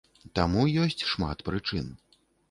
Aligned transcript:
Таму 0.37 0.63
ёсць 0.83 1.05
шмат 1.11 1.43
прычын. 1.49 1.91